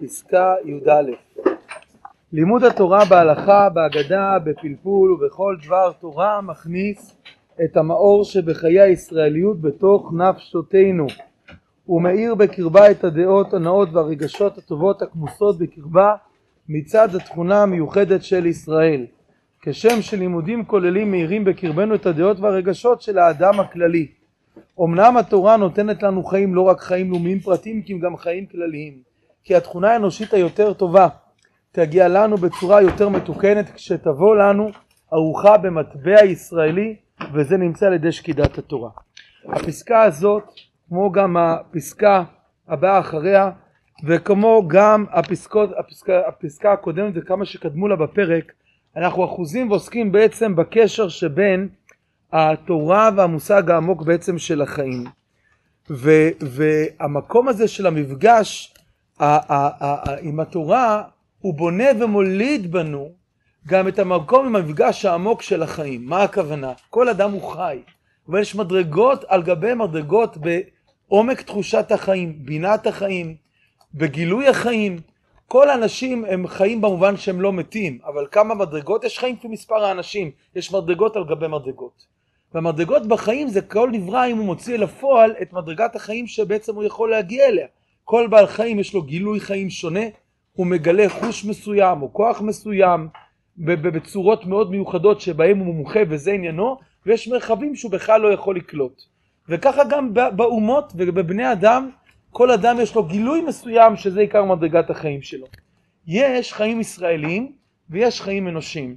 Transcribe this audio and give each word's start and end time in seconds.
פסקה 0.00 0.54
י"א. 0.64 1.10
לימוד 2.32 2.64
התורה 2.64 3.04
בהלכה, 3.04 3.68
בהגדה, 3.68 4.38
בפלפול 4.44 5.12
ובכל 5.12 5.56
דבר 5.66 5.92
תורה 6.00 6.40
מכניס 6.40 7.16
את 7.64 7.76
המאור 7.76 8.24
שבחיי 8.24 8.80
הישראליות 8.80 9.60
בתוך 9.60 10.12
נפשותינו. 10.12 11.06
ומאיר 11.88 12.34
בקרבה 12.34 12.90
את 12.90 13.04
הדעות 13.04 13.54
הנאות 13.54 13.88
והרגשות 13.92 14.58
הטובות 14.58 15.02
הכמוסות 15.02 15.58
בקרבה 15.58 16.14
מצד 16.68 17.14
התכונה 17.14 17.62
המיוחדת 17.62 18.22
של 18.22 18.46
ישראל. 18.46 19.06
כשם 19.62 20.02
שלימודים 20.02 20.64
כוללים 20.64 21.10
מאירים 21.10 21.44
בקרבנו 21.44 21.94
את 21.94 22.06
הדעות 22.06 22.40
והרגשות 22.40 23.02
של 23.02 23.18
האדם 23.18 23.60
הכללי. 23.60 24.06
אמנם 24.80 25.16
התורה 25.16 25.56
נותנת 25.56 26.02
לנו 26.02 26.24
חיים 26.24 26.54
לא 26.54 26.62
רק 26.62 26.80
חיים 26.80 27.10
לאומיים 27.10 27.40
פרטיים 27.40 27.82
כי 27.82 27.98
גם 27.98 28.16
חיים 28.16 28.46
כלליים 28.46 29.05
כי 29.46 29.54
התכונה 29.54 29.92
האנושית 29.92 30.34
היותר 30.34 30.72
טובה 30.72 31.08
תגיע 31.72 32.08
לנו 32.08 32.36
בצורה 32.36 32.82
יותר 32.82 33.08
מתוקנת 33.08 33.70
כשתבוא 33.70 34.36
לנו 34.36 34.70
ארוחה 35.12 35.56
במטבע 35.56 36.24
ישראלי 36.24 36.96
וזה 37.34 37.56
נמצא 37.56 37.86
על 37.86 37.92
ידי 37.92 38.12
שקידת 38.12 38.58
התורה. 38.58 38.90
הפסקה 39.48 40.02
הזאת 40.02 40.42
כמו 40.88 41.12
גם 41.12 41.36
הפסקה 41.36 42.24
הבאה 42.68 43.00
אחריה 43.00 43.50
וכמו 44.06 44.62
גם 44.68 45.04
הפסקות, 45.10 45.70
הפסקה, 45.78 46.28
הפסקה 46.28 46.72
הקודמת 46.72 47.12
וכמה 47.14 47.44
שקדמו 47.44 47.88
לה 47.88 47.96
בפרק 47.96 48.52
אנחנו 48.96 49.24
אחוזים 49.24 49.70
ועוסקים 49.70 50.12
בעצם 50.12 50.56
בקשר 50.56 51.08
שבין 51.08 51.68
התורה 52.32 53.10
והמושג 53.16 53.70
העמוק 53.70 54.02
בעצם 54.02 54.38
של 54.38 54.62
החיים. 54.62 55.04
ו, 55.90 56.10
והמקום 56.40 57.48
הזה 57.48 57.68
של 57.68 57.86
המפגש 57.86 58.75
עם 60.20 60.40
התורה 60.40 61.02
הוא 61.40 61.54
בונה 61.54 61.84
ומוליד 62.00 62.72
בנו 62.72 63.12
גם 63.66 63.88
את 63.88 63.98
המקום 63.98 64.46
עם 64.46 64.56
המפגש 64.56 65.04
העמוק 65.04 65.42
של 65.42 65.62
החיים. 65.62 66.06
מה 66.06 66.22
הכוונה? 66.22 66.72
כל 66.90 67.08
אדם 67.08 67.32
הוא 67.32 67.52
חי, 67.52 67.78
אבל 68.28 68.40
יש 68.40 68.54
מדרגות 68.54 69.24
על 69.28 69.42
גבי 69.42 69.74
מדרגות 69.74 70.36
בעומק 70.36 71.40
תחושת 71.42 71.92
החיים, 71.92 72.36
בינת 72.38 72.86
החיים, 72.86 73.36
בגילוי 73.94 74.48
החיים. 74.48 75.00
כל 75.48 75.70
האנשים 75.70 76.24
הם 76.24 76.46
חיים 76.46 76.80
במובן 76.80 77.16
שהם 77.16 77.40
לא 77.40 77.52
מתים, 77.52 77.98
אבל 78.04 78.26
כמה 78.30 78.54
מדרגות 78.54 79.04
יש 79.04 79.18
חיים 79.18 79.36
כמספר 79.36 79.84
האנשים, 79.84 80.30
יש 80.56 80.72
מדרגות 80.72 81.16
על 81.16 81.24
גבי 81.24 81.48
מדרגות. 81.48 82.06
והמדרגות 82.54 83.06
בחיים 83.06 83.48
זה 83.48 83.62
כל 83.62 83.90
נברא 83.92 84.26
אם 84.26 84.36
הוא 84.36 84.46
מוציא 84.46 84.74
אל 84.74 84.82
הפועל 84.82 85.34
את 85.42 85.52
מדרגת 85.52 85.96
החיים 85.96 86.26
שבעצם 86.26 86.74
הוא 86.74 86.84
יכול 86.84 87.10
להגיע 87.10 87.46
אליה. 87.46 87.66
כל 88.08 88.26
בעל 88.30 88.46
חיים 88.46 88.78
יש 88.78 88.94
לו 88.94 89.02
גילוי 89.02 89.40
חיים 89.40 89.70
שונה, 89.70 90.00
הוא 90.52 90.66
מגלה 90.66 91.08
חוש 91.08 91.44
מסוים 91.44 92.02
או 92.02 92.12
כוח 92.12 92.40
מסוים 92.40 93.08
בצורות 93.56 94.46
מאוד 94.46 94.70
מיוחדות 94.70 95.20
שבהם 95.20 95.58
הוא 95.58 95.74
מומחה 95.74 96.00
וזה 96.08 96.32
עניינו, 96.32 96.76
ויש 97.06 97.28
מרחבים 97.28 97.76
שהוא 97.76 97.92
בכלל 97.92 98.20
לא 98.20 98.32
יכול 98.32 98.56
לקלוט. 98.56 99.02
וככה 99.48 99.84
גם 99.84 100.14
באומות 100.14 100.92
ובבני 100.96 101.52
אדם, 101.52 101.90
כל 102.30 102.50
אדם 102.50 102.76
יש 102.80 102.94
לו 102.94 103.04
גילוי 103.04 103.40
מסוים 103.40 103.96
שזה 103.96 104.20
עיקר 104.20 104.44
מדרגת 104.44 104.90
החיים 104.90 105.22
שלו. 105.22 105.46
יש 106.06 106.52
חיים 106.52 106.80
ישראלים 106.80 107.52
ויש 107.90 108.20
חיים 108.20 108.48
אנושיים. 108.48 108.96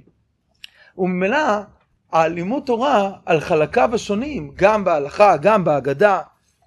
וממילא 0.98 1.38
הלימוד 2.12 2.62
תורה 2.66 3.10
על 3.26 3.40
חלקיו 3.40 3.94
השונים, 3.94 4.52
גם 4.54 4.84
בהלכה, 4.84 5.36
גם 5.36 5.64
בהגדה, 5.64 6.20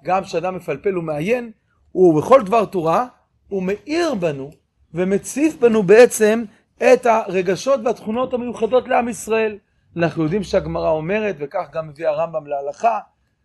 גם 0.04 0.24
כשאדם 0.24 0.56
מפלפל 0.56 0.98
ומעיין, 0.98 1.52
ובכל 1.96 2.42
דבר 2.42 2.66
תורה, 2.66 3.08
הוא 3.48 3.64
מאיר 3.64 4.14
בנו 4.14 4.52
ומציף 4.94 5.56
בנו 5.60 5.84
בעצם 5.84 6.44
את 6.78 7.06
הרגשות 7.06 7.80
והתכונות 7.86 8.34
המיוחדות 8.34 8.88
לעם 8.88 9.10
ישראל. 9.10 9.58
אנחנו 9.98 10.24
יודעים 10.24 10.44
שהגמרא 10.44 10.90
אומרת, 10.90 11.36
וכך 11.40 11.66
גם 11.74 11.88
מביא 11.88 12.08
הרמב"ם 12.08 12.48
להלכה, 12.48 13.00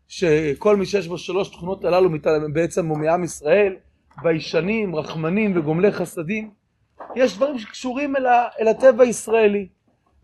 שכל 0.09 0.77
מי 0.77 0.87
שיש 0.87 1.09
בו 1.09 1.19
שלוש 1.19 1.49
תכונות 1.49 1.84
הללו 1.84 2.11
בעצם 2.53 2.87
הוא 2.87 2.99
מעם 2.99 3.25
ישראל, 3.25 3.77
ביישנים, 4.23 4.97
רחמנים 4.97 5.53
וגומלי 5.56 5.93
חסדים. 5.93 6.50
יש 7.17 7.37
דברים 7.37 7.59
שקשורים 7.59 8.17
אל, 8.17 8.27
ה, 8.27 8.49
אל 8.61 8.69
הטבע 8.69 9.05
הישראלי. 9.05 9.69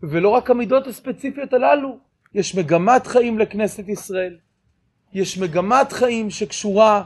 ולא 0.03 0.29
רק 0.29 0.49
המידות 0.49 0.87
הספציפיות 0.87 1.53
הללו, 1.53 1.97
יש 2.33 2.55
מגמת 2.55 3.07
חיים 3.07 3.39
לכנסת 3.39 3.89
ישראל. 3.89 4.37
יש 5.13 5.37
מגמת 5.37 5.91
חיים 5.91 6.29
שקשורה 6.29 7.03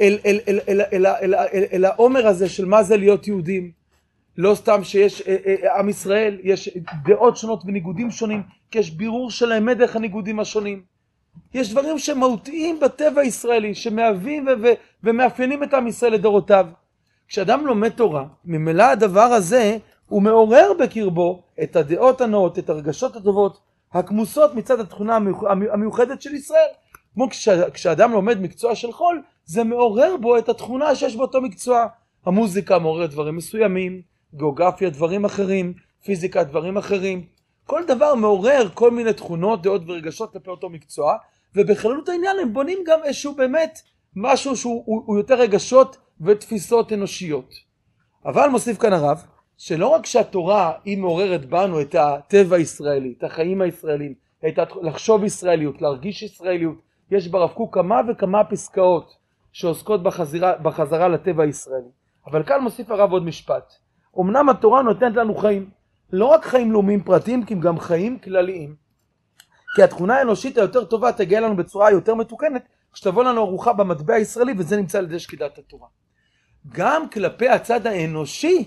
אל, 0.00 0.18
אל, 0.26 0.38
אל, 0.48 0.58
אל, 0.68 0.80
אל, 0.92 1.06
אל, 1.06 1.34
אל, 1.34 1.64
אל 1.72 1.84
העומר 1.84 2.26
הזה 2.26 2.48
של 2.48 2.64
מה 2.64 2.82
זה 2.82 2.96
להיות 2.96 3.26
יהודים. 3.26 3.70
לא 4.36 4.54
סתם 4.54 4.84
שיש 4.84 5.22
אה, 5.22 5.36
אה, 5.46 5.78
עם 5.78 5.88
ישראל, 5.88 6.38
יש 6.42 6.78
דעות 7.04 7.36
שונות 7.36 7.62
וניגודים 7.66 8.10
שונים, 8.10 8.42
כי 8.70 8.78
יש 8.78 8.90
בירור 8.90 9.30
של 9.30 9.52
האמת 9.52 9.76
דרך 9.76 9.96
הניגודים 9.96 10.40
השונים. 10.40 10.82
יש 11.54 11.70
דברים 11.70 11.98
שמהותיים 11.98 12.80
בטבע 12.80 13.20
הישראלי, 13.20 13.74
שמהווים 13.74 14.46
ו- 14.46 14.62
ו- 14.62 14.72
ומאפיינים 15.04 15.62
את 15.62 15.74
עם 15.74 15.86
ישראל 15.86 16.12
לדורותיו. 16.12 16.66
כשאדם 17.28 17.66
לומד 17.66 17.88
תורה, 17.88 18.24
ממילא 18.44 18.82
הדבר 18.82 19.20
הזה 19.20 19.78
הוא 20.08 20.22
מעורר 20.22 20.72
בקרבו 20.78 21.42
את 21.62 21.76
הדעות 21.76 22.20
הנאות, 22.20 22.58
את 22.58 22.70
הרגשות 22.70 23.16
הטובות, 23.16 23.60
הכמוסות 23.92 24.54
מצד 24.54 24.80
התכונה 24.80 25.18
המיוחדת 25.72 26.22
של 26.22 26.34
ישראל. 26.34 26.68
כמו 27.14 27.30
כש, 27.30 27.48
כשאדם 27.48 28.12
לומד 28.12 28.40
מקצוע 28.40 28.74
של 28.74 28.92
חול, 28.92 29.22
זה 29.44 29.64
מעורר 29.64 30.16
בו 30.20 30.38
את 30.38 30.48
התכונה 30.48 30.94
שיש 30.94 31.16
באותו 31.16 31.40
מקצוע. 31.40 31.86
המוזיקה 32.26 32.78
מעוררת 32.78 33.10
דברים 33.10 33.36
מסוימים, 33.36 34.02
גיאוגרפיה 34.34 34.90
דברים 34.90 35.24
אחרים, 35.24 35.74
פיזיקה 36.04 36.44
דברים 36.44 36.76
אחרים. 36.76 37.26
כל 37.66 37.82
דבר 37.88 38.14
מעורר 38.14 38.68
כל 38.74 38.90
מיני 38.90 39.12
תכונות, 39.12 39.62
דעות 39.62 39.82
ורגשות 39.86 40.32
כלפי 40.32 40.50
אותו 40.50 40.70
מקצוע, 40.70 41.16
ובכללות 41.54 42.08
העניין 42.08 42.38
הם 42.38 42.52
בונים 42.52 42.78
גם 42.86 42.98
איזשהו 43.04 43.34
באמת 43.34 43.78
משהו 44.16 44.56
שהוא 44.56 44.82
הוא, 44.86 45.02
הוא 45.06 45.16
יותר 45.16 45.34
רגשות 45.34 45.96
ותפיסות 46.20 46.92
אנושיות. 46.92 47.54
אבל 48.24 48.48
מוסיף 48.48 48.78
כאן 48.78 48.92
הרב, 48.92 49.24
שלא 49.56 49.88
רק 49.88 50.06
שהתורה 50.06 50.72
היא 50.84 50.98
מעוררת 50.98 51.46
בנו 51.46 51.80
את 51.80 51.94
הטבע 51.94 52.56
הישראלי, 52.56 53.14
את 53.18 53.24
החיים 53.24 53.60
הישראלים, 53.60 54.14
את 54.48 54.58
לחשוב 54.82 55.24
ישראליות, 55.24 55.82
להרגיש 55.82 56.22
ישראליות, 56.22 56.76
יש 57.10 57.28
ברב 57.28 57.50
קוק 57.50 57.74
כמה 57.74 58.00
וכמה 58.08 58.44
פסקאות 58.44 59.23
שעוסקות 59.54 60.02
בחזרה, 60.02 60.52
בחזרה 60.56 61.08
לטבע 61.08 61.42
הישראלי. 61.42 61.88
אבל 62.26 62.42
כאן 62.42 62.60
מוסיף 62.60 62.90
הרב 62.90 63.12
עוד 63.12 63.24
משפט. 63.24 63.72
אמנם 64.20 64.48
התורה 64.48 64.82
נותנת 64.82 65.16
לנו 65.16 65.34
חיים, 65.34 65.70
לא 66.12 66.26
רק 66.26 66.44
חיים 66.44 66.72
לאומיים 66.72 67.02
פרטיים, 67.02 67.44
כי 67.44 67.54
גם 67.54 67.78
חיים 67.78 68.18
כלליים. 68.18 68.74
כי 69.76 69.82
התכונה 69.82 70.16
האנושית 70.16 70.58
היותר 70.58 70.84
טובה 70.84 71.12
תגיע 71.12 71.40
לנו 71.40 71.56
בצורה 71.56 71.90
יותר 71.90 72.14
מתוקנת, 72.14 72.62
כשתבוא 72.92 73.24
לנו 73.24 73.40
ארוחה 73.40 73.72
במטבע 73.72 74.14
הישראלי, 74.14 74.54
וזה 74.58 74.76
נמצא 74.76 74.98
על 74.98 75.04
ידי 75.04 75.18
שקידת 75.18 75.58
התורה. 75.58 75.88
גם 76.68 77.08
כלפי 77.08 77.48
הצד 77.48 77.86
האנושי, 77.86 78.64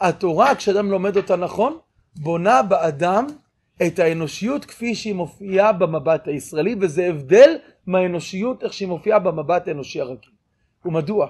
התורה, 0.00 0.54
כשאדם 0.54 0.90
לומד 0.90 1.16
אותה 1.16 1.36
נכון, 1.36 1.78
בונה 2.16 2.62
באדם 2.62 3.26
את 3.86 3.98
האנושיות 3.98 4.64
כפי 4.64 4.94
שהיא 4.94 5.14
מופיעה 5.14 5.72
במבט 5.72 6.28
הישראלי, 6.28 6.76
וזה 6.80 7.06
הבדל 7.06 7.56
מהאנושיות 7.86 8.64
איך 8.64 8.72
שהיא 8.72 8.88
מופיעה 8.88 9.18
במבט 9.18 9.68
האנושי 9.68 10.00
הרגיל. 10.00 10.30
ומדוע? 10.84 11.26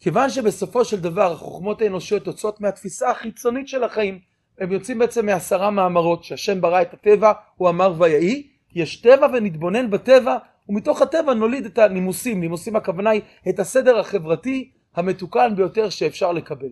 כיוון 0.00 0.30
שבסופו 0.30 0.84
של 0.84 1.00
דבר 1.00 1.32
החוכמות 1.32 1.82
האנושיות 1.82 2.26
יוצאות 2.26 2.60
מהתפיסה 2.60 3.10
החיצונית 3.10 3.68
של 3.68 3.84
החיים. 3.84 4.18
הם 4.58 4.72
יוצאים 4.72 4.98
בעצם 4.98 5.26
מעשרה 5.26 5.70
מאמרות, 5.70 6.24
שהשם 6.24 6.60
ברא 6.60 6.82
את 6.82 6.94
הטבע, 6.94 7.32
הוא 7.56 7.68
אמר 7.68 7.94
ויהי, 7.98 8.48
יש 8.74 8.96
טבע 8.96 9.26
ונתבונן 9.32 9.90
בטבע, 9.90 10.36
ומתוך 10.68 11.02
הטבע 11.02 11.34
נוליד 11.34 11.66
את 11.66 11.78
הנימוסים. 11.78 12.40
נימוסים 12.40 12.76
הכוונה 12.76 13.10
היא 13.10 13.22
את 13.48 13.58
הסדר 13.58 13.98
החברתי 13.98 14.70
המתוקן 14.94 15.52
ביותר 15.56 15.88
שאפשר 15.88 16.32
לקבל. 16.32 16.68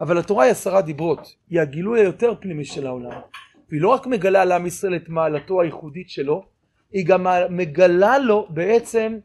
אבל 0.00 0.18
התורה 0.18 0.44
היא 0.44 0.50
עשרה 0.50 0.82
דיברות, 0.82 1.34
היא 1.50 1.60
הגילוי 1.60 2.00
היותר 2.00 2.34
פנימי 2.40 2.64
של 2.64 2.86
העולם. 2.86 3.20
והיא 3.68 3.80
לא 3.80 3.88
רק 3.88 4.06
מגלה 4.06 4.44
לעם 4.44 4.66
ישראל 4.66 4.96
את 4.96 5.08
מעלתו 5.08 5.60
הייחודית 5.60 6.10
שלו, 6.10 6.46
היא 6.92 7.06
גם 7.06 7.26
מגלה 7.50 8.18
לו 8.18 8.46
בעצם 8.50 9.18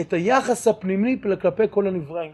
את 0.00 0.12
היחס 0.12 0.68
הפנימי 0.68 1.20
כלפי 1.40 1.62
כל 1.70 1.86
הנבראים, 1.86 2.32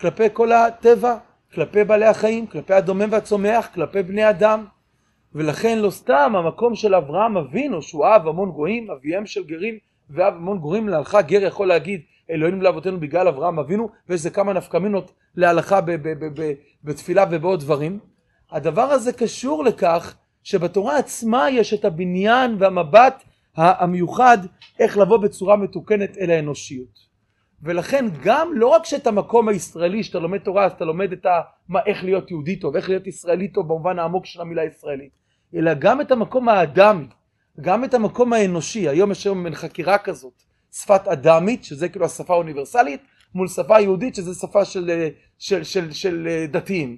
כלפי 0.00 0.26
כל 0.32 0.52
הטבע, 0.52 1.16
כלפי 1.54 1.84
בעלי 1.84 2.06
החיים, 2.06 2.46
כלפי 2.46 2.74
הדומם 2.74 3.08
והצומח, 3.10 3.68
כלפי 3.74 4.02
בני 4.02 4.30
אדם. 4.30 4.64
ולכן 5.34 5.78
לא 5.78 5.90
סתם 5.90 6.32
המקום 6.36 6.74
של 6.74 6.94
אברהם 6.94 7.36
אבינו, 7.36 7.82
שהוא 7.82 8.06
אהב 8.06 8.28
המון 8.28 8.50
גויים, 8.50 8.90
אביהם 8.90 9.26
של 9.26 9.44
גרים 9.44 9.78
ואהב 10.10 10.34
המון 10.34 10.58
גויים, 10.58 10.88
להלכה 10.88 11.22
גר 11.22 11.42
יכול 11.42 11.68
להגיד 11.68 12.00
אלוהינו 12.30 12.62
לאבותינו 12.62 13.00
בגלל 13.00 13.28
אברהם 13.28 13.58
אבינו, 13.58 13.88
ויש 14.08 14.20
זה 14.20 14.30
כמה 14.30 14.52
נפקמינות 14.52 15.12
להלכה 15.36 15.80
בתפילה 16.84 17.24
ובעוד 17.30 17.60
דברים. 17.60 17.98
הדבר 18.50 18.82
הזה 18.82 19.12
קשור 19.12 19.64
לכך 19.64 20.16
שבתורה 20.42 20.98
עצמה 20.98 21.50
יש 21.50 21.74
את 21.74 21.84
הבניין 21.84 22.56
והמבט 22.58 23.24
המיוחד 23.56 24.38
איך 24.78 24.98
לבוא 24.98 25.16
בצורה 25.16 25.56
מתוקנת 25.56 26.18
אל 26.18 26.30
האנושיות. 26.30 27.10
ולכן 27.62 28.04
גם 28.22 28.52
לא 28.54 28.66
רק 28.66 28.84
שאת 28.84 29.06
המקום 29.06 29.48
הישראלי 29.48 30.02
שאתה 30.02 30.18
לומד 30.18 30.38
תורה 30.38 30.64
אז 30.64 30.72
אתה 30.72 30.84
לומד 30.84 31.12
את 31.12 31.26
ה, 31.26 31.40
מה, 31.68 31.80
איך 31.86 32.04
להיות 32.04 32.30
יהודי 32.30 32.56
טוב, 32.56 32.76
איך 32.76 32.88
להיות 32.88 33.06
ישראלי 33.06 33.48
טוב 33.48 33.68
במובן 33.68 33.98
העמוק 33.98 34.26
של 34.26 34.40
המילה 34.40 34.64
ישראלית, 34.64 35.10
אלא 35.54 35.74
גם 35.74 36.00
את 36.00 36.10
המקום 36.10 36.48
האדמי, 36.48 37.06
גם 37.60 37.84
את 37.84 37.94
המקום 37.94 38.32
האנושי, 38.32 38.88
היום 38.88 39.10
יש 39.10 39.24
היום 39.24 39.44
בין 39.44 39.54
חקירה 39.54 39.98
כזאת, 39.98 40.42
שפת 40.72 41.08
אדמית, 41.08 41.64
שזה 41.64 41.88
כאילו 41.88 42.04
השפה 42.04 42.34
האוניברסלית, 42.34 43.00
מול 43.34 43.48
שפה 43.48 43.80
יהודית 43.80 44.14
שזה 44.14 44.34
שפה 44.34 44.64
של, 44.64 44.90
של, 45.38 45.64
של, 45.64 45.64
של, 45.64 45.92
של 45.92 46.46
דתיים. 46.48 46.96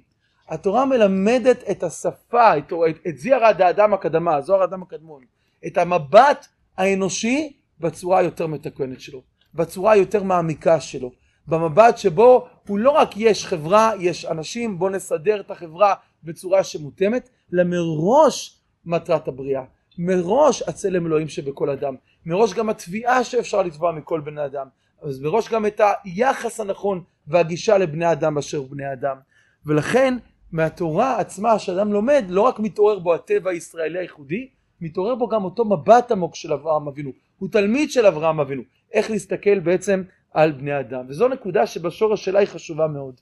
התורה 0.49 0.85
מלמדת 0.85 1.63
את 1.71 1.83
השפה, 1.83 2.57
את, 2.57 2.73
את, 3.07 3.17
זיערא 3.17 3.51
דאדם 3.51 3.93
הקדמה, 3.93 4.41
זוהר 4.41 4.61
האדם 4.61 4.81
הקדמון, 4.81 5.23
את 5.67 5.77
המבט 5.77 6.47
האנושי 6.77 7.53
בצורה 7.79 8.19
היותר 8.19 8.47
מתקנת 8.47 9.01
שלו, 9.01 9.21
בצורה 9.53 9.91
היותר 9.91 10.23
מעמיקה 10.23 10.79
שלו, 10.79 11.11
במבט 11.47 11.97
שבו 11.97 12.47
הוא 12.67 12.79
לא 12.79 12.91
רק 12.91 13.17
יש 13.17 13.45
חברה, 13.45 13.91
יש 13.99 14.25
אנשים, 14.25 14.79
בוא 14.79 14.89
נסדר 14.89 15.39
את 15.39 15.51
החברה 15.51 15.93
בצורה 16.23 16.63
שמותאמת, 16.63 17.29
אלא 17.53 17.63
מראש 17.63 18.59
מטרת 18.85 19.27
הבריאה, 19.27 19.63
מראש 19.97 20.61
הצלם 20.61 21.05
אלוהים 21.07 21.27
שבכל 21.27 21.69
אדם, 21.69 21.95
מראש 22.25 22.53
גם 22.53 22.69
התביעה 22.69 23.23
שאפשר 23.23 23.61
לתבוע 23.61 23.91
מכל 23.91 24.19
בני 24.19 24.45
אדם, 24.45 24.67
אז 25.01 25.19
מראש 25.19 25.49
גם 25.49 25.65
את 25.65 25.81
היחס 26.03 26.59
הנכון 26.59 27.03
והגישה 27.27 27.77
לבני 27.77 28.11
אדם 28.11 28.35
באשר 28.35 28.61
בני 28.61 28.93
אדם, 28.93 29.17
ולכן 29.65 30.17
מהתורה 30.51 31.19
עצמה 31.19 31.59
שאדם 31.59 31.93
לומד 31.93 32.25
לא 32.29 32.41
רק 32.41 32.59
מתעורר 32.59 32.99
בו 32.99 33.13
הטבע 33.13 33.51
הישראלי 33.51 33.99
הייחודי, 33.99 34.49
מתעורר 34.81 35.15
בו 35.15 35.27
גם 35.27 35.43
אותו 35.43 35.65
מבט 35.65 36.11
עמוק 36.11 36.35
של 36.35 36.53
אברהם 36.53 36.87
אבינו, 36.87 37.11
הוא 37.37 37.49
תלמיד 37.51 37.91
של 37.91 38.05
אברהם 38.05 38.39
אבינו, 38.39 38.61
איך 38.93 39.11
להסתכל 39.11 39.59
בעצם 39.59 40.03
על 40.31 40.51
בני 40.51 40.79
אדם, 40.79 41.05
וזו 41.09 41.27
נקודה 41.27 41.67
שבשורש 41.67 42.25
שלה 42.25 42.39
היא 42.39 42.47
חשובה 42.47 42.87
מאוד, 42.87 43.13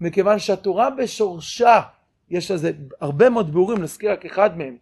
מכיוון 0.00 0.38
שהתורה 0.38 0.90
בשורשה, 0.90 1.80
יש 2.30 2.50
לזה 2.50 2.70
הרבה 3.00 3.30
מאוד 3.30 3.52
ביאורים, 3.52 3.82
נזכיר 3.82 4.12
רק 4.12 4.26
אחד 4.26 4.58
מהם, 4.58 4.76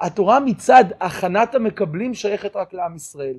התורה 0.00 0.40
מצד 0.40 0.84
הכנת 1.00 1.54
המקבלים 1.54 2.14
שייכת 2.14 2.56
רק 2.56 2.74
לעם 2.74 2.96
ישראל, 2.96 3.36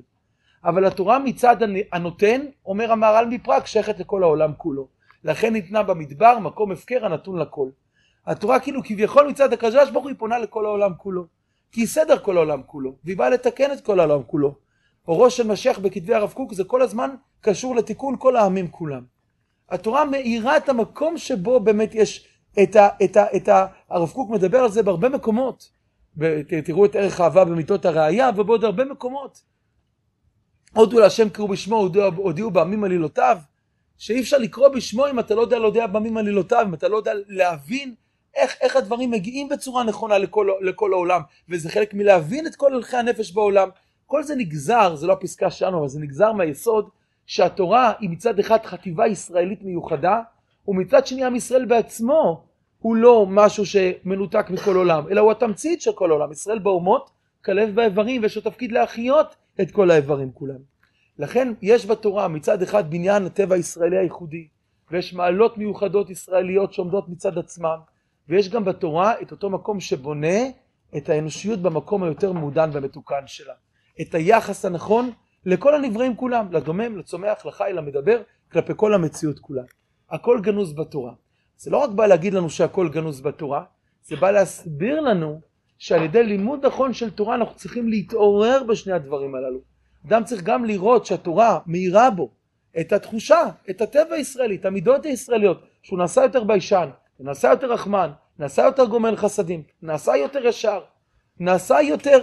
אבל 0.64 0.84
התורה 0.84 1.18
מצד 1.18 1.56
הנותן, 1.92 2.40
אומר 2.66 2.92
המהר"ל 2.92 3.26
מפראג, 3.30 3.66
שייכת 3.66 4.00
לכל 4.00 4.22
העולם 4.22 4.52
כולו, 4.56 4.88
לכן 5.24 5.52
ניתנה 5.52 5.82
במדבר 5.82 6.38
מקום 6.38 6.72
הפקר 6.72 7.06
הנתון 7.06 7.38
לכל. 7.38 7.68
התורה 8.26 8.60
כאילו 8.60 8.80
כביכול 8.84 9.28
מצד 9.28 9.52
הקדוש 9.52 9.90
ברוך 9.90 10.06
היא 10.06 10.14
פונה 10.18 10.38
לכל 10.38 10.66
העולם 10.66 10.92
כולו. 10.96 11.39
כי 11.72 11.80
היא 11.80 11.88
סדר 11.88 12.18
כל 12.18 12.36
העולם 12.36 12.62
כולו, 12.66 12.96
והיא 13.04 13.16
באה 13.16 13.30
לתקן 13.30 13.72
את 13.72 13.80
כל 13.80 14.00
העולם 14.00 14.22
כולו. 14.22 14.54
אורו 15.08 15.30
של 15.30 15.46
משיח 15.46 15.78
בכתבי 15.78 16.14
הרב 16.14 16.32
קוק 16.32 16.54
זה 16.54 16.64
כל 16.64 16.82
הזמן 16.82 17.10
קשור 17.40 17.76
לתיקון 17.76 18.16
כל 18.18 18.36
העמים 18.36 18.68
כולם. 18.68 19.02
התורה 19.68 20.04
מאירה 20.04 20.56
את 20.56 20.68
המקום 20.68 21.18
שבו 21.18 21.60
באמת 21.60 21.94
יש 21.94 22.28
את 22.62 22.76
ה... 22.76 22.88
את 23.04 23.16
ה, 23.16 23.36
את 23.36 23.48
ה 23.48 23.66
הרב 23.88 24.10
קוק 24.10 24.30
מדבר 24.30 24.58
על 24.58 24.70
זה 24.70 24.82
בהרבה 24.82 25.08
מקומות. 25.08 25.70
תראו 26.64 26.84
את 26.84 26.96
ערך 26.96 27.20
האהבה 27.20 27.44
במיתות 27.44 27.84
הראייה 27.84 28.30
ובעוד 28.36 28.64
הרבה 28.64 28.84
מקומות. 28.84 29.42
הודו 30.74 31.00
להשם 31.00 31.28
קראו 31.28 31.48
בשמו, 31.48 31.88
הודיעו 32.16 32.50
בעמים 32.50 32.84
עלילותיו, 32.84 33.38
שאי 33.98 34.20
אפשר 34.20 34.38
לקרוא 34.38 34.68
בשמו 34.68 35.08
אם 35.08 35.18
אתה 35.18 35.34
לא 35.34 35.40
יודע 35.40 35.58
להודיע 35.58 35.86
בעמים 35.86 36.16
עלילותיו, 36.16 36.64
אם 36.68 36.74
אתה 36.74 36.88
לא 36.88 36.96
יודע 36.96 37.12
להבין 37.28 37.94
איך, 38.34 38.56
איך 38.60 38.76
הדברים 38.76 39.10
מגיעים 39.10 39.48
בצורה 39.48 39.84
נכונה 39.84 40.18
לכל, 40.18 40.48
לכל 40.60 40.92
העולם, 40.92 41.20
וזה 41.48 41.70
חלק 41.70 41.94
מלהבין 41.94 42.46
את 42.46 42.56
כל 42.56 42.74
הלכי 42.74 42.96
הנפש 42.96 43.32
בעולם. 43.32 43.68
כל 44.06 44.22
זה 44.22 44.34
נגזר, 44.36 44.94
זה 44.96 45.06
לא 45.06 45.12
הפסקה 45.12 45.50
שלנו, 45.50 45.78
אבל 45.78 45.88
זה 45.88 46.00
נגזר 46.00 46.32
מהיסוד 46.32 46.88
שהתורה 47.26 47.92
היא 48.00 48.10
מצד 48.10 48.38
אחד 48.38 48.58
חטיבה 48.64 49.06
ישראלית 49.06 49.62
מיוחדה, 49.62 50.20
ומצד 50.68 51.06
שני 51.06 51.24
עם 51.24 51.36
ישראל 51.36 51.64
בעצמו 51.64 52.44
הוא 52.78 52.96
לא 52.96 53.26
משהו 53.28 53.66
שמנותק 53.66 54.46
מכל 54.50 54.76
עולם, 54.76 55.08
אלא 55.10 55.20
הוא 55.20 55.30
התמצית 55.30 55.82
של 55.82 55.92
כל 55.92 56.10
העולם. 56.10 56.32
ישראל 56.32 56.58
באומות, 56.58 57.10
כלב 57.44 57.74
באיברים, 57.74 58.22
ויש 58.22 58.36
לו 58.36 58.42
תפקיד 58.42 58.72
להחיות 58.72 59.36
את 59.60 59.70
כל 59.70 59.90
האיברים 59.90 60.32
כולם. 60.32 60.58
לכן 61.18 61.52
יש 61.62 61.86
בתורה 61.86 62.28
מצד 62.28 62.62
אחד 62.62 62.90
בניין 62.90 63.26
הטבע 63.26 63.54
הישראלי 63.54 63.98
הייחודי, 63.98 64.48
ויש 64.90 65.14
מעלות 65.14 65.58
מיוחדות 65.58 66.10
ישראליות 66.10 66.72
שעומדות 66.72 67.08
מצד 67.08 67.38
עצמם, 67.38 67.78
ויש 68.30 68.48
גם 68.48 68.64
בתורה 68.64 69.20
את 69.22 69.30
אותו 69.30 69.50
מקום 69.50 69.80
שבונה 69.80 70.38
את 70.96 71.08
האנושיות 71.08 71.62
במקום 71.62 72.02
היותר 72.02 72.32
מעודן 72.32 72.70
והמתוקן 72.72 73.26
שלה. 73.26 73.54
את 74.00 74.14
היחס 74.14 74.64
הנכון 74.64 75.10
לכל 75.46 75.74
הנבראים 75.74 76.16
כולם, 76.16 76.52
לדומם, 76.52 76.98
לצומח, 76.98 77.46
לחי, 77.46 77.70
למדבר, 77.74 78.22
כלפי 78.52 78.72
כל 78.76 78.94
המציאות 78.94 79.38
כולה. 79.38 79.62
הכל 80.10 80.40
גנוז 80.42 80.72
בתורה. 80.72 81.12
זה 81.56 81.70
לא 81.70 81.76
רק 81.76 81.90
בא 81.90 82.06
להגיד 82.06 82.34
לנו 82.34 82.50
שהכל 82.50 82.88
גנוז 82.88 83.20
בתורה, 83.20 83.64
זה 84.02 84.16
בא 84.16 84.30
להסביר 84.30 85.00
לנו 85.00 85.40
שעל 85.78 86.02
ידי 86.02 86.22
לימוד 86.22 86.66
נכון 86.66 86.92
של 86.92 87.10
תורה 87.10 87.34
אנחנו 87.34 87.54
צריכים 87.56 87.88
להתעורר 87.88 88.62
בשני 88.62 88.92
הדברים 88.92 89.34
הללו. 89.34 89.58
אדם 90.06 90.24
צריך 90.24 90.42
גם 90.42 90.64
לראות 90.64 91.06
שהתורה 91.06 91.58
מאירה 91.66 92.10
בו 92.10 92.30
את 92.80 92.92
התחושה, 92.92 93.42
את 93.70 93.80
הטבע 93.80 94.14
הישראלי, 94.14 94.56
את 94.56 94.64
המידות 94.64 95.06
הישראליות, 95.06 95.62
שהוא 95.82 95.98
נעשה 95.98 96.22
יותר 96.22 96.44
ביישן, 96.44 96.88
נעשה 97.20 97.48
יותר 97.48 97.72
רחמן, 97.72 98.10
נעשה 98.40 98.62
יותר 98.62 98.84
גומל 98.84 99.16
חסדים, 99.16 99.62
נעשה 99.82 100.16
יותר 100.16 100.46
ישר, 100.46 100.80
נעשה 101.40 101.80
יותר, 101.82 102.18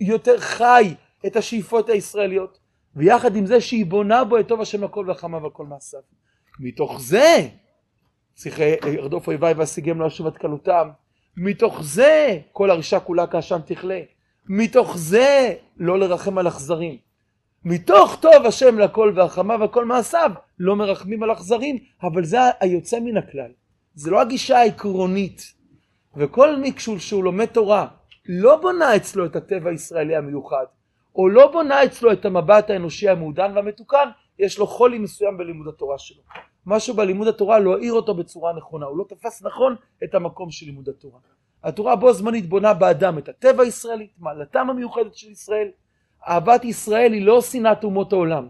יותר 0.00 0.38
חי 0.38 0.94
את 1.26 1.36
השאיפות 1.36 1.88
הישראליות, 1.88 2.58
ויחד 2.96 3.36
עם 3.36 3.46
זה 3.46 3.60
שהיא 3.60 3.86
בונה 3.86 4.24
בו 4.24 4.38
את 4.38 4.48
טוב 4.48 4.60
השם 4.60 4.84
לכל 4.84 5.10
וחמה 5.10 5.46
וכל 5.46 5.66
מעשיו. 5.66 6.00
מתוך 6.60 7.00
זה 7.00 7.48
צריך 8.34 8.58
ירדוף 8.86 9.28
אויביי 9.28 9.54
ואשיגם 9.54 10.00
לא 10.00 10.06
אשוב 10.06 10.26
עד 10.26 10.36
כלותם. 10.36 10.88
מתוך 11.36 11.82
זה 11.82 12.38
כל 12.52 12.70
הרישה 12.70 13.00
כולה 13.00 13.26
כעשן 13.26 13.58
תכלה. 13.66 14.00
מתוך 14.48 14.96
זה 14.96 15.54
לא 15.76 15.98
לרחם 15.98 16.38
על 16.38 16.48
אכזרים. 16.48 16.96
מתוך 17.64 18.18
טוב 18.20 18.46
השם 18.46 18.78
לכל 18.78 19.12
והחמה 19.16 19.64
וכל 19.64 19.84
מעשיו 19.84 20.30
לא 20.58 20.76
מרחמים 20.76 21.22
על 21.22 21.32
אכזרים, 21.32 21.78
אבל 22.02 22.24
זה 22.24 22.38
היוצא 22.60 23.00
מן 23.00 23.16
הכלל. 23.16 23.50
זה 23.98 24.10
לא 24.10 24.20
הגישה 24.20 24.58
העקרונית. 24.58 25.42
וכל 26.16 26.56
מי 26.56 26.72
שהוא 26.98 27.24
לומד 27.24 27.46
תורה 27.46 27.86
לא 28.28 28.56
בונה 28.56 28.96
אצלו 28.96 29.26
את 29.26 29.36
הטבע 29.36 29.70
הישראלי 29.70 30.16
המיוחד, 30.16 30.64
או 31.16 31.28
לא 31.28 31.52
בונה 31.52 31.84
אצלו 31.84 32.12
את 32.12 32.24
המבט 32.24 32.70
האנושי 32.70 33.08
המעודן 33.08 33.52
והמתוקן, 33.54 34.08
יש 34.38 34.58
לו 34.58 34.66
חולי 34.66 34.98
מסוים 34.98 35.38
בלימוד 35.38 35.68
התורה 35.68 35.98
שלו. 35.98 36.22
משהו 36.66 36.94
בלימוד 36.94 37.28
התורה 37.28 37.58
לא 37.58 37.76
העיר 37.76 37.92
אותו 37.92 38.14
בצורה 38.14 38.52
נכונה, 38.52 38.86
הוא 38.86 38.98
לא 38.98 39.04
תפס 39.08 39.42
נכון 39.42 39.76
את 40.04 40.14
המקום 40.14 40.50
של 40.50 40.66
לימוד 40.66 40.88
התורה. 40.88 41.18
התורה 41.64 41.96
בו 41.96 42.12
זמנית 42.12 42.48
בונה 42.48 42.74
באדם 42.74 43.18
את 43.18 43.28
הטבע 43.28 43.62
הישראלי, 43.62 44.04
את 44.04 44.20
מעלתם 44.20 44.70
המיוחדת 44.70 45.14
של 45.14 45.30
ישראל. 45.30 45.68
אהבת 46.28 46.64
ישראל 46.64 47.12
היא 47.12 47.26
לא 47.26 47.40
שנאת 47.40 47.84
אומות 47.84 48.12
העולם, 48.12 48.48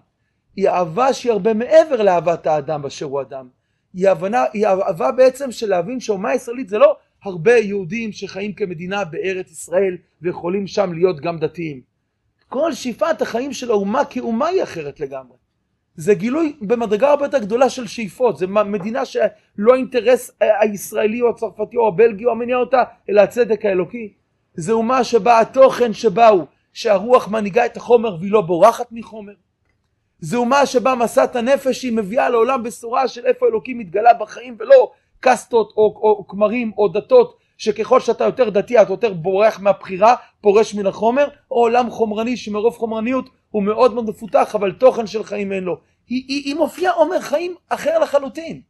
היא 0.56 0.68
אהבה 0.68 1.12
שהיא 1.12 1.32
הרבה 1.32 1.54
מעבר 1.54 2.02
לאהבת 2.02 2.46
האדם 2.46 2.82
באשר 2.82 3.06
הוא 3.06 3.20
אדם. 3.20 3.57
היא, 3.94 4.08
הבנה, 4.08 4.44
היא 4.52 4.66
אהבה 4.66 5.12
בעצם 5.12 5.52
של 5.52 5.68
להבין 5.68 6.00
שהאומה 6.00 6.30
הישראלית 6.30 6.68
זה 6.68 6.78
לא 6.78 6.96
הרבה 7.22 7.56
יהודים 7.56 8.12
שחיים 8.12 8.52
כמדינה 8.52 9.04
בארץ 9.04 9.50
ישראל 9.50 9.96
ויכולים 10.22 10.66
שם 10.66 10.92
להיות 10.92 11.20
גם 11.20 11.38
דתיים. 11.38 11.80
כל 12.48 12.72
שאיפת 12.72 13.22
החיים 13.22 13.52
של 13.52 13.70
האומה 13.70 14.04
כאומה 14.04 14.46
היא 14.46 14.62
אחרת 14.62 15.00
לגמרי. 15.00 15.36
זה 15.94 16.14
גילוי 16.14 16.56
במדרגה 16.60 17.10
הרבה 17.10 17.24
יותר 17.24 17.38
גדולה 17.38 17.70
של 17.70 17.86
שאיפות, 17.86 18.38
זה 18.38 18.46
מדינה 18.46 19.04
שלא 19.04 19.72
האינטרס 19.74 20.30
הישראלי 20.40 21.20
או 21.20 21.30
הצרפתי 21.30 21.76
או 21.76 21.88
הבלגי 21.88 22.24
או 22.24 22.30
המניע 22.30 22.56
אותה, 22.56 22.82
אלא 23.10 23.20
הצדק 23.20 23.64
האלוקי. 23.64 24.12
זה 24.54 24.72
אומה 24.72 25.04
שבה 25.04 25.40
התוכן 25.40 25.92
שבה 25.92 26.28
הוא 26.28 26.44
שהרוח 26.72 27.28
מנהיגה 27.28 27.66
את 27.66 27.76
החומר 27.76 28.16
והיא 28.20 28.32
לא 28.32 28.40
בורחת 28.40 28.92
מחומר. 28.92 29.32
זה 30.18 30.36
אומה 30.36 30.66
שבה 30.66 30.94
מסעת 30.94 31.36
הנפש 31.36 31.82
היא 31.82 31.92
מביאה 31.92 32.28
לעולם 32.28 32.62
בשורה 32.62 33.08
של 33.08 33.26
איפה 33.26 33.46
אלוקים 33.46 33.78
מתגלה 33.78 34.14
בחיים 34.14 34.56
ולא 34.58 34.92
קסטות 35.20 35.72
או, 35.76 35.82
או 35.82 36.26
כמרים 36.28 36.72
או 36.78 36.88
דתות 36.88 37.38
שככל 37.58 38.00
שאתה 38.00 38.24
יותר 38.24 38.50
דתי 38.50 38.82
אתה 38.82 38.92
יותר 38.92 39.12
בורח 39.12 39.60
מהבחירה, 39.60 40.14
פורש 40.40 40.74
מן 40.74 40.86
החומר, 40.86 41.28
או 41.50 41.56
עולם 41.56 41.90
חומרני 41.90 42.36
שמרוב 42.36 42.76
חומרניות 42.76 43.28
הוא 43.50 43.62
מאוד 43.62 43.94
מאוד 43.94 44.08
מפותח 44.08 44.54
אבל 44.54 44.72
תוכן 44.72 45.06
של 45.06 45.24
חיים 45.24 45.52
אין 45.52 45.64
לו. 45.64 45.80
היא, 46.08 46.24
היא, 46.28 46.42
היא 46.44 46.54
מופיעה 46.54 46.92
עומר 46.92 47.20
חיים 47.20 47.54
אחר 47.68 47.98
לחלוטין. 47.98 48.60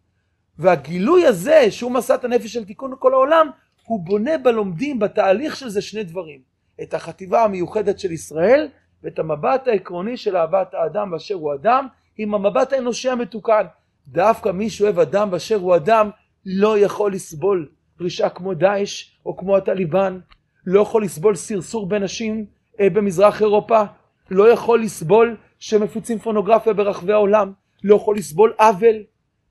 והגילוי 0.58 1.26
הזה 1.26 1.70
שהוא 1.70 1.92
מסעת 1.92 2.24
הנפש 2.24 2.52
של 2.52 2.64
תיקון 2.64 2.94
כל 2.98 3.12
העולם 3.12 3.50
הוא 3.86 4.00
בונה 4.00 4.38
בלומדים 4.38 4.98
בתהליך 4.98 5.56
של 5.56 5.68
זה 5.68 5.82
שני 5.82 6.04
דברים. 6.04 6.40
את 6.82 6.94
החטיבה 6.94 7.44
המיוחדת 7.44 7.98
של 7.98 8.12
ישראל 8.12 8.68
ואת 9.04 9.18
המבט 9.18 9.68
העקרוני 9.68 10.16
של 10.16 10.36
אהבת 10.36 10.74
האדם 10.74 11.10
באשר 11.10 11.34
הוא 11.34 11.54
אדם 11.54 11.86
עם 12.18 12.34
המבט 12.34 12.72
האנושי 12.72 13.10
המתוקן. 13.10 13.66
דווקא 14.08 14.48
מי 14.48 14.70
שאוהב 14.70 14.98
אדם 14.98 15.30
באשר 15.30 15.56
הוא 15.56 15.76
אדם 15.76 16.10
לא 16.46 16.78
יכול 16.78 17.12
לסבול 17.12 17.68
פרישה 17.98 18.28
כמו 18.28 18.54
דאעש 18.54 19.04
או 19.26 19.36
כמו 19.36 19.56
הטליבן, 19.56 20.18
לא 20.66 20.80
יכול 20.80 21.04
לסבול 21.04 21.34
סרסור 21.34 21.88
בנשים 21.88 22.46
אה, 22.80 22.90
במזרח 22.90 23.40
אירופה, 23.40 23.82
לא 24.30 24.52
יכול 24.52 24.82
לסבול 24.82 25.36
שמפיצים 25.58 26.18
פורנוגרפיה 26.18 26.72
ברחבי 26.72 27.12
העולם, 27.12 27.52
לא 27.84 27.96
יכול 27.96 28.16
לסבול 28.16 28.54
עוול. 28.58 28.96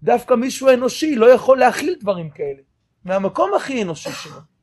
דווקא 0.03 0.33
מישהו 0.33 0.69
אנושי 0.69 1.15
לא 1.15 1.25
יכול 1.25 1.57
להכיל 1.57 1.95
דברים 1.99 2.29
כאלה, 2.29 2.61
מהמקום 3.05 3.51
הכי 3.53 3.83
אנושי 3.83 4.11
שלו. 4.11 4.56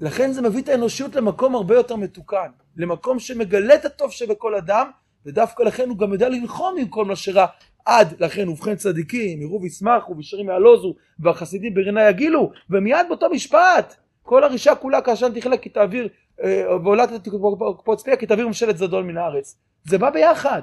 לכן 0.00 0.32
זה 0.32 0.42
מביא 0.42 0.62
את 0.62 0.68
האנושיות 0.68 1.16
למקום 1.16 1.54
הרבה 1.54 1.74
יותר 1.74 1.96
מתוקן, 1.96 2.48
למקום 2.76 3.18
שמגלה 3.18 3.74
את 3.74 3.84
הטוב 3.84 4.10
שבכל 4.10 4.54
אדם, 4.54 4.90
ודווקא 5.26 5.62
לכן 5.62 5.88
הוא 5.88 5.98
גם 5.98 6.12
יודע 6.12 6.28
ללחום 6.28 6.74
עם 6.78 6.88
כל 6.88 7.04
מה 7.04 7.16
שרע. 7.16 7.46
עד 7.84 8.14
לכן 8.20 8.48
ובכן 8.48 8.76
צדיקים, 8.76 9.42
יראו 9.42 9.62
וישמחו 9.62 10.16
וישרים 10.16 10.48
יעלוזו, 10.48 10.94
והחסידים 11.18 11.74
ברינה 11.74 12.08
יגילו, 12.08 12.50
ומיד 12.70 13.06
באותו 13.08 13.30
משפט, 13.30 13.94
כל 14.22 14.44
הרישה 14.44 14.74
כולה 14.74 15.00
כאשר 15.00 15.28
תכלה 15.28 15.56
כי 15.56 15.68
תעביר, 15.68 16.08
אה, 16.42 16.76
ועולת 16.84 17.10
תקפוץ 17.12 18.02
פיה 18.02 18.16
כי 18.16 18.26
תעביר 18.26 18.46
ממשלת 18.46 18.78
זדון 18.78 19.06
מן 19.06 19.16
הארץ. 19.16 19.56
זה 19.84 19.98
בא 19.98 20.10
ביחד. 20.10 20.62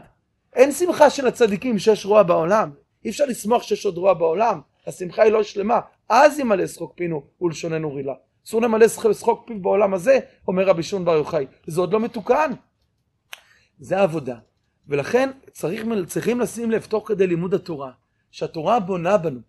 אין 0.55 0.71
שמחה 0.71 1.09
של 1.09 1.27
הצדיקים 1.27 1.79
שיש 1.79 2.05
רוע 2.05 2.23
בעולם. 2.23 2.71
אי 3.05 3.09
אפשר 3.09 3.25
לשמוח 3.25 3.63
שיש 3.63 3.85
עוד 3.85 3.97
רוע 3.97 4.13
בעולם. 4.13 4.61
השמחה 4.87 5.23
היא 5.23 5.31
לא 5.31 5.43
שלמה. 5.43 5.79
אז 6.09 6.39
ימלא 6.39 6.67
שחוק 6.67 6.93
פינו 6.95 7.23
ולשוננו 7.41 7.93
רילה. 7.93 8.13
אסור 8.47 8.61
למלא 8.61 8.87
שחוק 8.87 9.47
פיו 9.47 9.61
בעולם 9.61 9.93
הזה, 9.93 10.19
אומר 10.47 10.67
רבי 10.67 10.83
שמעון 10.83 11.05
בר 11.05 11.15
יוחאי. 11.15 11.45
זה 11.67 11.81
עוד 11.81 11.93
לא 11.93 11.99
מתוקן. 11.99 12.51
זה 13.79 13.99
העבודה. 13.99 14.35
ולכן 14.87 15.29
צריך, 15.51 15.83
צריכים 16.05 16.39
לשים 16.39 16.71
לב 16.71 16.85
תוך 16.85 17.07
כדי 17.07 17.27
לימוד 17.27 17.53
התורה, 17.53 17.91
שהתורה 18.31 18.79
בונה 18.79 19.17
בנו 19.17 19.39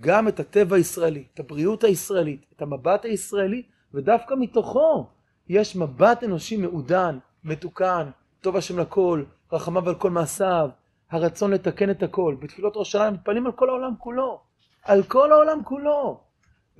גם 0.00 0.28
את 0.28 0.40
הטבע 0.40 0.76
הישראלי, 0.76 1.24
את 1.34 1.40
הבריאות 1.40 1.84
הישראלית, 1.84 2.46
את 2.56 2.62
המבט 2.62 3.04
הישראלי, 3.04 3.62
ודווקא 3.94 4.34
מתוכו 4.34 5.06
יש 5.48 5.76
מבט 5.76 6.24
אנושי 6.24 6.56
מעודן, 6.56 7.18
מתוקן, 7.44 8.10
טוב 8.40 8.56
השם 8.56 8.78
לכל, 8.78 9.24
רחמיו 9.52 9.88
על 9.88 9.94
כל 9.94 10.10
מעשיו, 10.10 10.70
הרצון 11.10 11.50
לתקן 11.50 11.90
את 11.90 12.02
הכל. 12.02 12.36
בתפילות 12.40 12.72
ראש 12.76 12.88
השנה 12.88 13.10
מתפללים 13.10 13.46
על 13.46 13.52
כל 13.52 13.68
העולם 13.68 13.94
כולו, 13.98 14.40
על 14.82 15.02
כל 15.02 15.32
העולם 15.32 15.64
כולו. 15.64 16.20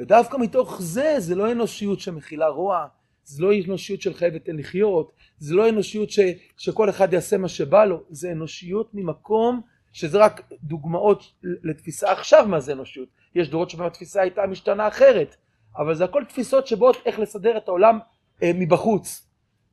ודווקא 0.02 0.36
מתוך 0.36 0.82
זה, 0.82 1.14
זה 1.18 1.34
לא 1.34 1.52
אנושיות 1.52 2.00
שמכילה 2.00 2.48
רוע, 2.48 2.86
זה 3.24 3.42
לא 3.42 3.50
אנושיות 3.66 4.00
של 4.00 4.14
חייבת 4.14 4.48
לחיות, 4.48 5.12
זה 5.38 5.54
לא 5.54 5.68
אנושיות 5.68 6.10
ש, 6.10 6.20
שכל 6.56 6.90
אחד 6.90 7.12
יעשה 7.12 7.38
מה 7.38 7.48
שבא 7.48 7.84
לו, 7.84 8.02
זה 8.10 8.32
אנושיות 8.32 8.90
ממקום 8.94 9.60
שזה 9.92 10.18
רק 10.18 10.40
דוגמאות 10.62 11.32
לתפיסה 11.42 12.12
עכשיו 12.12 12.46
מה 12.48 12.60
זה 12.60 12.72
אנושיות. 12.72 13.08
יש 13.34 13.48
דורות 13.48 13.70
שבהם 13.70 13.86
התפיסה 13.86 14.22
הייתה 14.22 14.46
משתנה 14.46 14.88
אחרת, 14.88 15.36
אבל 15.76 15.94
זה 15.94 16.04
הכל 16.04 16.24
תפיסות 16.24 16.66
שבאות 16.66 16.96
איך 17.06 17.18
לסדר 17.18 17.56
את 17.56 17.68
העולם 17.68 17.98
אה, 18.42 18.50
מבחוץ. 18.54 19.28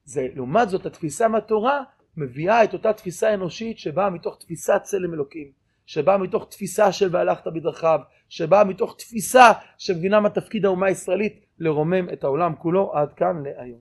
זה 0.05 0.27
לעומת 0.35 0.69
זאת 0.69 0.85
התפיסה 0.85 1.27
מהתורה 1.27 1.83
מביאה 2.17 2.63
את 2.63 2.73
אותה 2.73 2.93
תפיסה 2.93 3.33
אנושית 3.33 3.79
שבאה 3.79 4.09
מתוך 4.09 4.37
תפיסת 4.39 4.81
צלם 4.83 5.13
אלוקים, 5.13 5.51
שבאה 5.89 6.17
מתוך 6.17 6.47
תפיסה 6.49 6.91
של 6.91 7.09
והלכת 7.11 7.47
בדרכיו, 7.47 7.99
שבאה 8.29 8.63
מתוך 8.63 8.95
תפיסה 8.97 9.51
שמבינה 9.77 10.19
מה 10.19 10.29
תפקיד 10.29 10.65
האומה 10.65 10.87
הישראלית 10.87 11.45
לרומם 11.59 12.09
את 12.13 12.23
העולם 12.23 12.55
כולו 12.55 12.91
עד 12.93 13.13
כאן 13.13 13.43
להיום. 13.43 13.79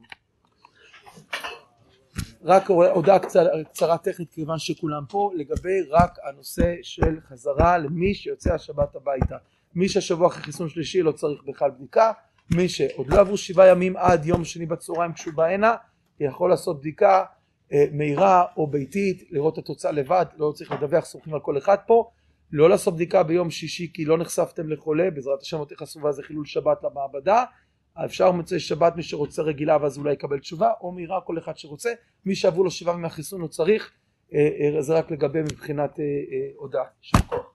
רק 2.44 2.70
הודעה 2.70 3.18
קצרה, 3.18 3.64
קצרה 3.64 3.98
טכנית 3.98 4.32
כיוון 4.32 4.58
שכולם 4.58 5.02
פה 5.08 5.30
לגבי 5.34 5.82
רק 5.90 6.18
הנושא 6.24 6.74
של 6.82 7.20
חזרה 7.28 7.78
למי 7.78 8.14
שיוצא 8.14 8.54
השבת 8.54 8.94
הביתה 8.94 9.36
מי 9.74 9.88
שהשבוע 9.88 10.26
אחרי 10.26 10.42
חיסון 10.42 10.68
שלישי 10.68 11.02
לא 11.02 11.12
צריך 11.12 11.42
בכלל 11.46 11.70
בדיקה 11.70 12.12
מי 12.56 12.68
שעוד 12.68 13.06
לא 13.08 13.20
עברו 13.20 13.36
שבעה 13.36 13.68
ימים 13.68 13.96
עד 13.96 14.24
יום 14.24 14.44
שני 14.44 14.66
בצהריים 14.66 15.12
כשהוא 15.12 15.34
בא 15.34 15.44
הנה 15.44 15.74
יכול 16.20 16.50
לעשות 16.50 16.80
בדיקה 16.80 17.24
אה, 17.72 17.84
מהירה 17.92 18.44
או 18.56 18.66
ביתית, 18.66 19.24
לראות 19.30 19.52
את 19.52 19.58
התוצאה 19.58 19.92
לבד, 19.92 20.26
לא 20.36 20.52
צריך 20.54 20.72
לדווח, 20.72 21.04
סומכים 21.04 21.34
על 21.34 21.40
כל 21.40 21.58
אחד 21.58 21.76
פה, 21.86 22.10
לא 22.52 22.70
לעשות 22.70 22.94
בדיקה 22.94 23.22
ביום 23.22 23.50
שישי 23.50 23.90
כי 23.94 24.04
לא 24.04 24.18
נחשפתם 24.18 24.68
לחולה, 24.68 25.10
בעזרת 25.10 25.42
השם 25.42 25.60
אותי 25.60 25.76
חשובה 25.76 26.12
זה 26.12 26.22
חילול 26.22 26.46
שבת 26.46 26.78
למעבדה, 26.82 27.44
אפשר 28.04 28.30
מוצאי 28.30 28.60
שבת 28.60 28.96
מי 28.96 29.02
שרוצה 29.02 29.42
רגילה 29.42 29.78
ואז 29.82 29.98
אולי 29.98 30.12
יקבל 30.12 30.38
תשובה, 30.38 30.70
או 30.80 30.92
מהירה 30.92 31.20
כל 31.20 31.38
אחד 31.38 31.56
שרוצה, 31.56 31.92
מי 32.24 32.34
שעברו 32.34 32.64
לו 32.64 32.70
שבעה 32.70 32.94
ימי 32.94 33.08
הוא 33.30 33.48
צריך, 33.48 33.92
אה, 34.34 34.48
אה, 34.76 34.82
זה 34.82 34.94
רק 34.94 35.10
לגבי 35.10 35.40
מבחינת 35.40 35.98
הודעה. 36.56 36.84
יישר 37.02 37.26
כוח. 37.26 37.54